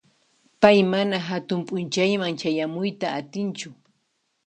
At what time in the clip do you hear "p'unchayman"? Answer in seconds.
1.67-2.33